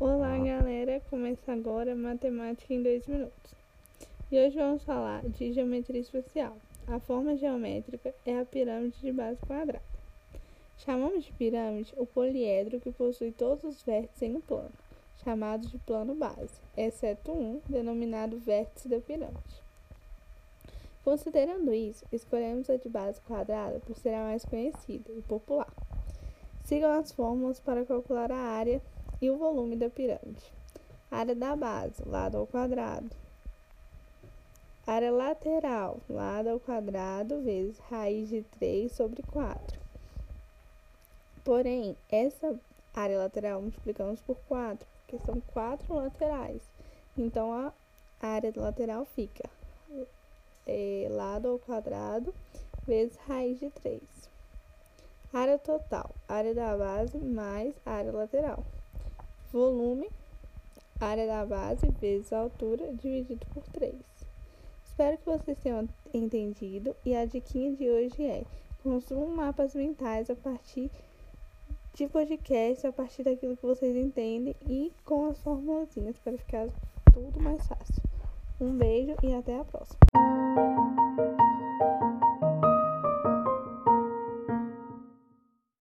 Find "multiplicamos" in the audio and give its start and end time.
43.62-44.20